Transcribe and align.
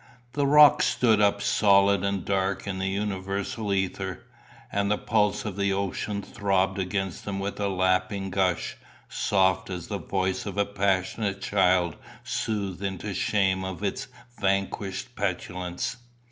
The 0.33 0.47
rocks 0.47 0.87
stood 0.87 1.21
up 1.21 1.43
solid 1.43 2.03
and 2.03 2.25
dark 2.25 2.65
in 2.65 2.79
the 2.79 2.87
universal 2.87 3.71
aether, 3.71 4.23
and 4.71 4.89
the 4.89 4.97
pulse 4.97 5.45
of 5.45 5.57
the 5.57 5.71
ocean 5.73 6.23
throbbed 6.23 6.79
against 6.79 7.23
them 7.23 7.37
with 7.39 7.59
a 7.59 7.67
lapping 7.67 8.31
gush, 8.31 8.77
soft 9.07 9.69
as 9.69 9.89
the 9.89 9.99
voice 9.99 10.47
of 10.47 10.57
a 10.57 10.65
passionate 10.65 11.39
child 11.39 11.97
soothed 12.23 12.81
into 12.81 13.13
shame 13.13 13.63
of 13.63 13.83
its 13.83 14.07
vanished 14.39 15.15
petulance. 15.15 15.97